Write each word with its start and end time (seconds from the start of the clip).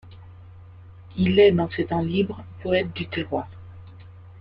Il 1.15 1.37
est 1.37 1.51
dans 1.51 1.69
ses 1.69 1.85
temps 1.85 2.01
libres 2.01 2.43
poète 2.63 2.91
du 2.93 3.07
terroir. 3.07 3.47